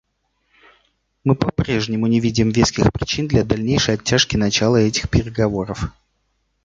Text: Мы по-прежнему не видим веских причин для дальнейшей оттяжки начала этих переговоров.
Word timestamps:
Мы 1.23 1.35
по-прежнему 1.35 2.07
не 2.07 2.19
видим 2.19 2.49
веских 2.49 2.91
причин 2.91 3.27
для 3.27 3.43
дальнейшей 3.45 3.93
оттяжки 3.93 4.35
начала 4.35 4.77
этих 4.77 5.07
переговоров. 5.11 5.93